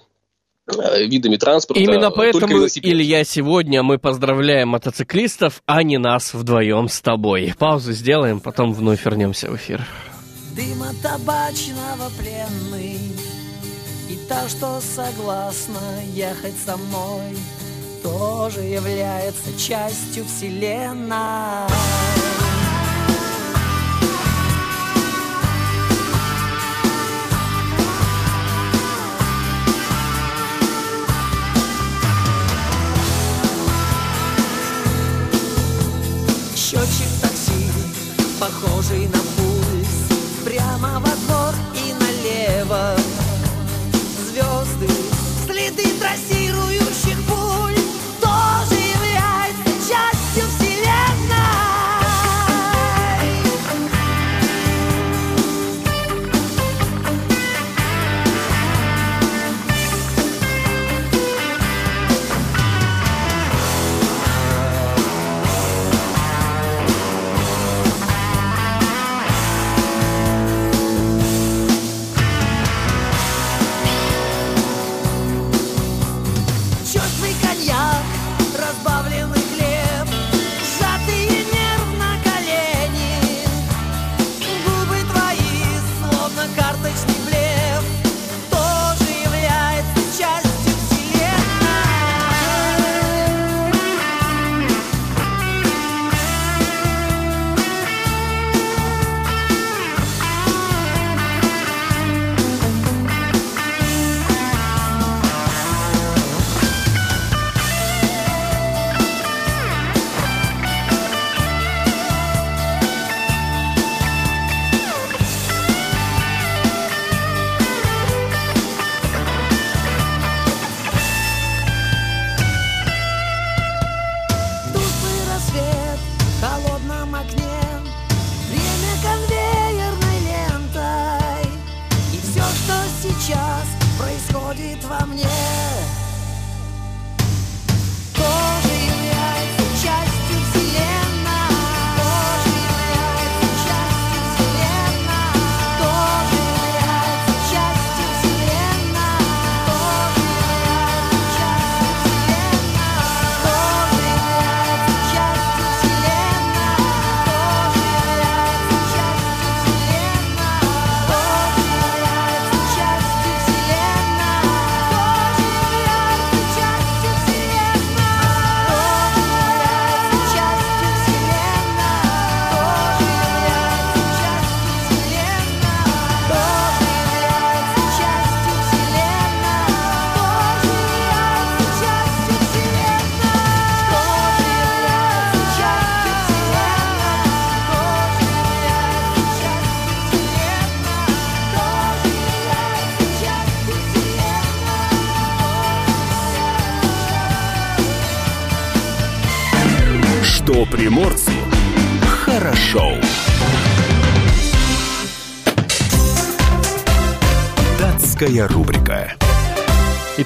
[1.07, 1.83] видами транспорта.
[1.83, 7.55] Именно поэтому, Илья, сегодня мы поздравляем мотоциклистов, а не нас вдвоем с тобой.
[7.59, 9.87] Паузу сделаем, потом вновь вернемся в эфир
[10.55, 12.99] дыма табачного пленный
[14.09, 15.81] И та, что согласна
[16.15, 17.37] ехать со мной
[18.03, 21.69] Тоже является частью вселенной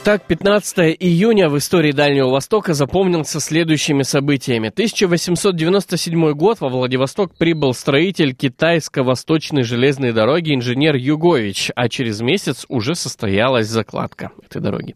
[0.06, 4.68] Итак, 15 июня в истории Дальнего Востока запомнился следующими событиями.
[4.68, 12.94] 1897 год во Владивосток прибыл строитель китайско-восточной железной дороги инженер Югович, а через месяц уже
[12.94, 14.94] состоялась закладка этой дороги.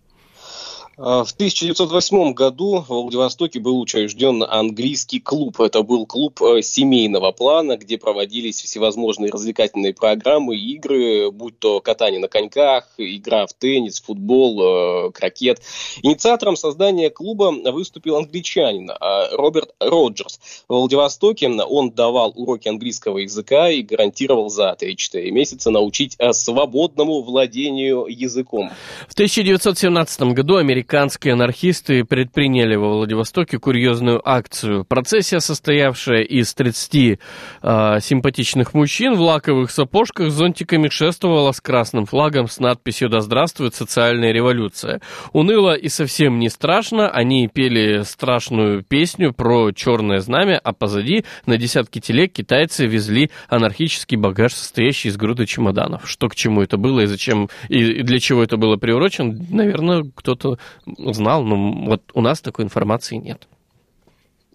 [1.03, 5.59] А, В 1908 году в Владивостоке был учрежден английский клуб.
[5.59, 12.21] Это был клуб э, семейного плана, где проводились всевозможные развлекательные программы, игры, будь то катание
[12.21, 15.63] на коньках, игра в теннис, футбол, э, крокет.
[16.03, 18.97] Инициатором создания клуба выступил англичанин э,
[19.37, 20.39] Роберт Роджерс.
[20.69, 28.05] В Владивостоке он давал уроки английского языка и гарантировал за 3-4 месяца научить свободному владению
[28.07, 28.71] языком.
[29.09, 30.59] В 1917 году
[30.91, 34.85] американские анархисты предприняли во Владивостоке курьезную акцию.
[34.85, 37.21] Процессия, состоявшая из 30
[37.63, 43.77] э, симпатичных мужчин в лаковых сапожках зонтиками шествовала с красным флагом с надписью «Да здравствует
[43.77, 45.01] социальная революция».
[45.33, 47.09] Уныло и совсем не страшно.
[47.09, 54.17] Они пели страшную песню про черное знамя, а позади на десятки телег китайцы везли анархический
[54.17, 56.11] багаж, состоящий из груды чемоданов.
[56.11, 60.59] Что к чему это было и зачем и для чего это было приурочено, наверное, кто-то
[60.87, 63.47] знал, но вот у нас такой информации нет.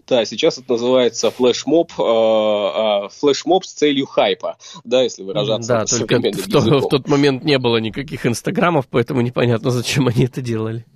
[0.08, 5.84] Да, сейчас это называется флешмоб, э, э, флешмоб с целью хайпа, да, если выражаться Да,
[5.84, 10.40] только в, то- в тот момент не было никаких инстаграмов, поэтому непонятно, зачем они это
[10.40, 10.86] делали.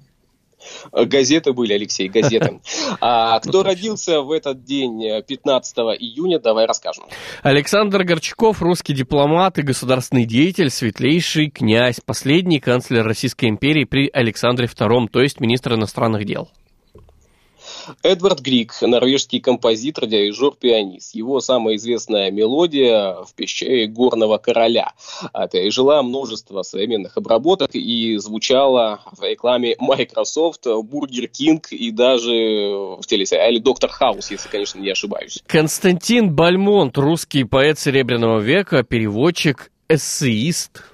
[0.92, 2.60] Газеты были, Алексей, газеты.
[3.00, 3.70] А кто точно.
[3.70, 7.04] родился в этот день, э, 15 июня, давай расскажем.
[7.42, 14.66] Александр Горчаков, русский дипломат и государственный деятель, светлейший князь, последний канцлер Российской империи при Александре
[14.66, 16.50] II, то есть министр иностранных дел.
[18.02, 21.14] Эдвард Грик, норвежский композитор, дирижер, пианист.
[21.14, 24.92] Его самая известная мелодия в пещере горного короля
[25.32, 33.02] а, пережила множество современных обработок и звучала в рекламе Microsoft, Burger King и даже в
[33.06, 35.42] телесериале Доктор Хаус, если, конечно, не ошибаюсь.
[35.46, 40.84] Константин Бальмонт, русский поэт Серебряного века, переводчик, эссеист.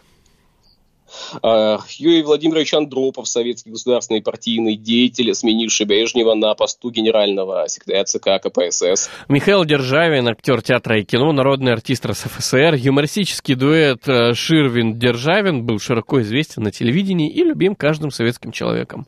[1.43, 9.11] Юрий Владимирович Андропов, советский государственный партийный деятель, сменивший Брежнева на посту генерального секретаря ЦК КПСС.
[9.29, 16.21] Михаил Державин, актер театра и кино, народный артист РСФСР, юмористический дуэт э, Ширвиндт-Державин был широко
[16.23, 19.07] известен на телевидении и любим каждым советским человеком.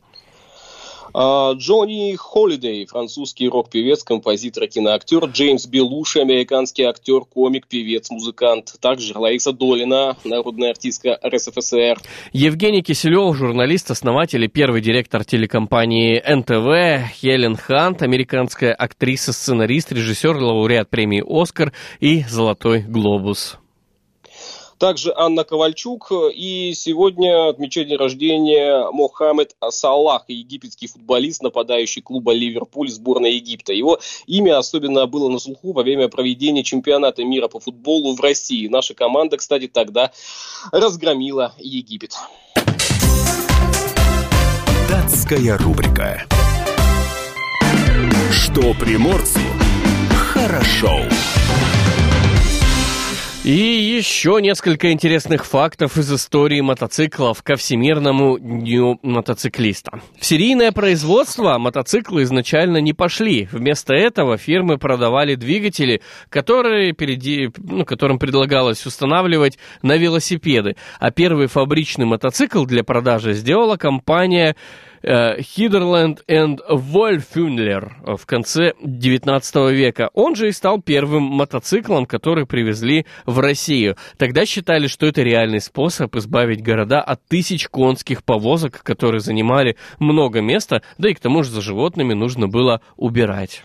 [1.13, 5.25] А, Джонни Холидей, французский рок-певец, композитор киноактер.
[5.25, 8.75] Джеймс Белуши, американский актер, комик, певец, музыкант.
[8.79, 11.99] Также Лариса Долина, народная артистка РСФСР.
[12.33, 20.35] Евгений Киселев, журналист, основатель и первый директор телекомпании НТВ, Хелен Хант, американская актриса, сценарист, режиссер,
[20.37, 23.57] лауреат премии «Оскар» и «Золотой глобус».
[24.79, 26.11] Также Анна Ковальчук.
[26.33, 33.73] И сегодня отмечает день рождения Мохаммед Салах, египетский футболист, нападающий клуба Ливерпуль сборной Египта.
[33.73, 38.69] Его имя особенно было на слуху во время проведения чемпионата мира по футболу в России.
[38.69, 40.11] Наша команда, кстати, тогда
[40.71, 42.13] разгромила Египет.
[44.89, 46.25] Датская рубрика.
[48.31, 49.41] Что приморцу
[50.33, 51.01] хорошо.
[53.49, 60.01] И еще несколько интересных фактов из истории мотоциклов ко Всемирному дню мотоциклиста.
[60.19, 63.49] В серийное производство мотоциклы изначально не пошли.
[63.51, 67.49] Вместо этого фирмы продавали двигатели, которые переди...
[67.57, 70.75] ну, которым предлагалось устанавливать на велосипеды.
[70.99, 74.55] А первый фабричный мотоцикл для продажи сделала компания
[75.01, 80.09] Хидерленд and Вольфюнлер в конце 19 века.
[80.13, 83.95] Он же и стал первым мотоциклом, который привезли в Россию.
[84.17, 90.41] Тогда считали, что это реальный способ избавить города от тысяч конских повозок, которые занимали много
[90.41, 93.63] места, да и к тому же за животными нужно было убирать.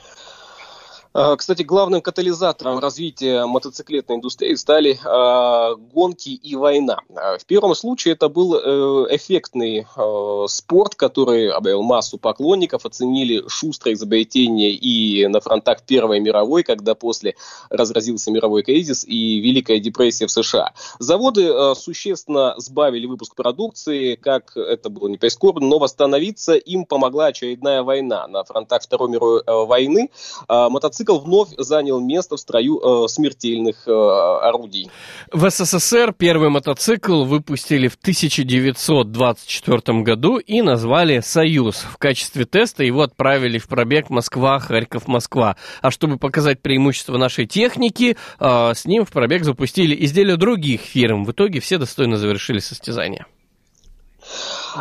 [1.17, 6.99] А, Кстати, главным катализатором развития мотоциклетной индустрии стали э, гонки и война.
[7.15, 13.45] А, В первом случае это был э, эффектный э, спорт, который обрел массу поклонников, оценили
[13.47, 17.37] шустрое изобретение и на фронтах Первой мировой, когда после
[17.71, 20.73] разразился мировой кризис и Великая депрессия в США.
[20.99, 27.27] Заводы э, существенно сбавили выпуск продукции, как это было не прискорбно, но восстановиться им помогла
[27.27, 28.27] очередная война.
[28.27, 30.11] На фронтах Второй мировой войны
[30.49, 34.91] мотоцикл вновь занял место в строю э, смертельных э, орудий.
[35.33, 41.77] В СССР первый мотоцикл выпустили в 1924 году и назвали «Союз».
[41.77, 45.57] В качестве теста его отправили в пробег Москва, Харьков, Москва.
[45.83, 51.25] А чтобы показать преимущество нашей техники, э, с ним в пробег запустили изделия других фирм.
[51.25, 53.27] В итоге все достойно завершили состязание.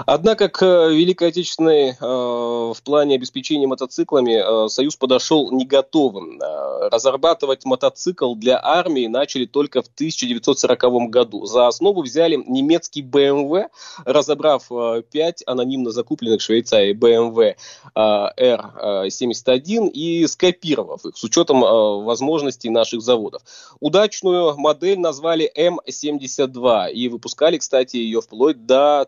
[0.06, 6.42] Однако к э, Великой Отечественной э, в плане обеспечения мотоциклами э, Союз подошел не готовым.
[6.42, 11.46] Э, разрабатывать мотоцикл для армии начали только в 1940 году.
[11.46, 13.68] За основу взяли немецкий BMW,
[14.06, 15.04] разобрав э,
[15.46, 17.56] анонимно закупленных в Швейцарии BMW
[17.96, 23.42] э, R71 и скопировав их с учетом э, возможностей наших заводов.
[23.80, 29.08] Удачную модель назвали М72 и выпускали, кстати, ее вплоть до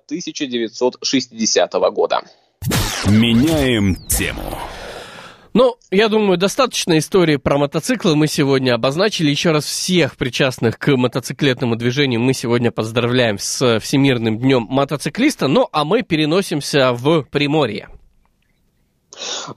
[0.76, 2.22] 1960 года.
[3.08, 4.58] Меняем тему.
[5.54, 9.30] Ну, я думаю, достаточно истории про мотоциклы мы сегодня обозначили.
[9.30, 15.48] Еще раз всех причастных к мотоциклетному движению мы сегодня поздравляем с Всемирным днем мотоциклиста.
[15.48, 17.88] Ну, а мы переносимся в Приморье.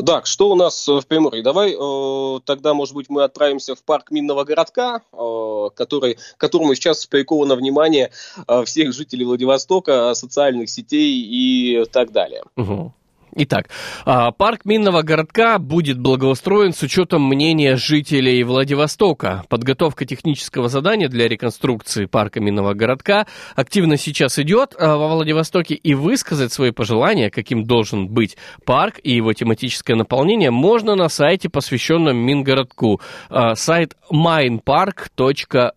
[0.05, 1.43] Так, что у нас в Приморье?
[1.43, 7.07] Давай э, тогда, может быть, мы отправимся в парк Минного городка, э, который, которому сейчас
[7.07, 8.11] приковано внимание
[8.47, 12.43] э, всех жителей Владивостока, социальных сетей и так далее.
[12.57, 12.93] Угу.
[13.35, 13.69] Итак,
[14.05, 19.45] а, парк Минного городка будет благоустроен с учетом мнения жителей Владивостока.
[19.49, 25.95] Подготовка технического задания для реконструкции парка Минного городка активно сейчас идет а, во Владивостоке, и
[25.95, 32.17] высказать свои пожелания, каким должен быть парк и его тематическое наполнение, можно на сайте, посвященном
[32.17, 33.01] Мингородку.
[33.29, 35.73] А, Сайт minepark.su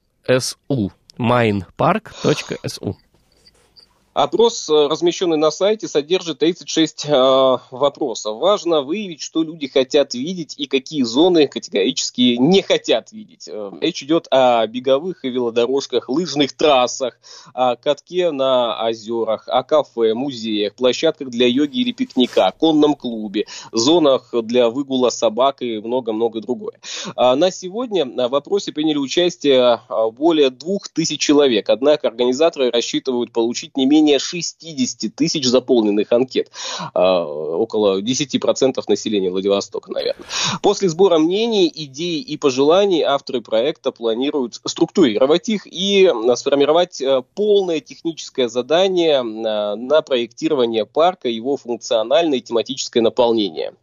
[1.17, 2.95] minepark.su
[4.13, 8.39] Опрос, э, размещенный на сайте, содержит 36 э, вопросов.
[8.39, 13.47] Важно выявить, что люди хотят видеть и какие зоны категорически не хотят видеть.
[13.47, 17.17] Э, речь идет о беговых и велодорожках, лыжных трассах,
[17.53, 24.33] о катке на озерах, о кафе, музеях, площадках для йоги или пикника, конном клубе, зонах
[24.43, 26.81] для выгула собак и много-много другое.
[27.15, 31.69] А на сегодня в опросе приняли участие э, более 2000 человек.
[31.69, 36.51] Однако организаторы рассчитывают получить не менее 60 тысяч заполненных анкет.
[36.93, 40.25] А, около 10% населения Владивостока, наверное.
[40.61, 47.79] После сбора мнений, идей и пожеланий авторы проекта планируют структурировать их и сформировать э, полное
[47.79, 49.21] техническое задание э,
[49.75, 53.73] на проектирование парка, его функциональное и тематическое наполнение.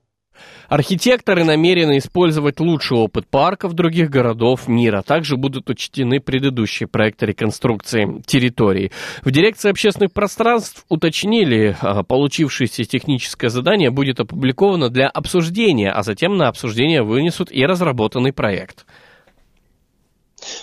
[0.69, 5.03] Архитекторы намерены использовать лучший опыт парков других городов мира.
[5.03, 8.93] Также будут учтены предыдущие проекты реконструкции территорий.
[9.23, 16.37] В дирекции общественных пространств уточнили, а, получившееся техническое задание будет опубликовано для обсуждения, а затем
[16.37, 18.85] на обсуждение вынесут и разработанный проект.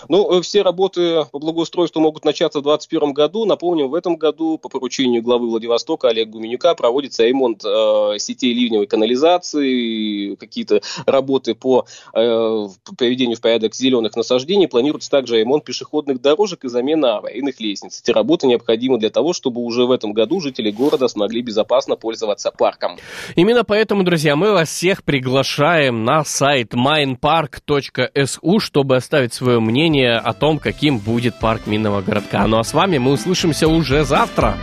[0.10, 3.46] Ну, э, все работы по благоустройству могут начаться в 2021 году.
[3.46, 8.88] Напомним, в этом году по поручению главы Владивостока Олега Гуменюка проводится ремонт э, сетей ливневой
[8.88, 12.68] канализации, какие-то работы по э,
[12.98, 14.68] приведению в порядок зеленых насаждений.
[14.68, 18.02] Планируется также ремонт пешеходных дорожек и замена аварийных лестниц.
[18.04, 22.52] Эти работы необходимы для того, чтобы уже в этом году жители города смогли безопасно пользоваться
[22.52, 22.98] парком.
[23.36, 30.32] Именно поэтому, друзья, мы вас всех приглашаем на сайт minepark.su, чтобы оставить свое мнение о
[30.32, 32.48] том, каким будет парк Минного городка.
[32.48, 34.58] Ну а с вами мы услышимся уже завтра.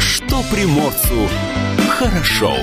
[0.00, 1.28] Что приморцу
[1.90, 2.56] хорошо.